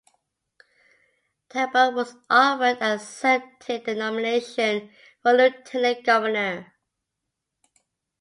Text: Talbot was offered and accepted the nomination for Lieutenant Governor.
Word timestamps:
Talbot 1.47 1.93
was 1.93 2.15
offered 2.27 2.79
and 2.81 2.99
accepted 2.99 3.85
the 3.85 3.93
nomination 3.93 4.89
for 5.21 5.31
Lieutenant 5.31 6.03
Governor. 6.03 6.73